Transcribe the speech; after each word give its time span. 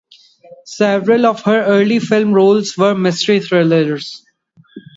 Several 0.65 1.27
of 1.27 1.43
her 1.43 1.63
early 1.63 1.99
film 1.99 2.33
roles 2.33 2.75
were 2.75 2.93
in 2.93 3.03
mystery 3.03 3.39
thrillers. 3.39 4.25